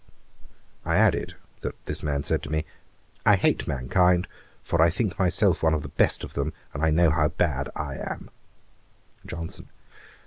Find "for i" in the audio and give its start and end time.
4.63-4.89